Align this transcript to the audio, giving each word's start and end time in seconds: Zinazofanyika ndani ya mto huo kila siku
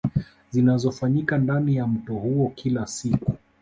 Zinazofanyika 0.51 1.37
ndani 1.37 1.75
ya 1.75 1.87
mto 1.87 2.13
huo 2.13 2.51
kila 2.55 2.87
siku 2.87 3.33